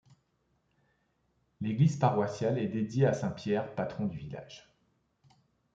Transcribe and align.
L'église 1.61 1.97
paroissiale 1.99 2.57
est 2.57 2.67
dédiée 2.69 3.05
à 3.05 3.13
saint 3.13 3.29
Pierre, 3.29 3.75
patron 3.75 4.07
du 4.07 4.17
village. 4.17 4.73